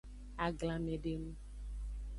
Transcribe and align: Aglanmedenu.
Aglanmedenu. 0.45 1.31